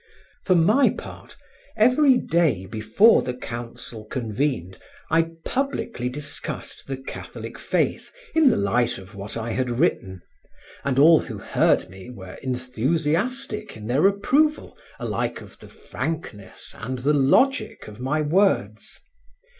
[0.45, 1.35] For my part,
[1.77, 4.79] everyday before the council convened
[5.11, 10.23] I publicly discussed the Catholic faith in the light of what I had written,
[10.83, 16.97] and all who heard me were enthusiastic in their approval alike of the frankness and
[16.97, 18.99] the logic of my words.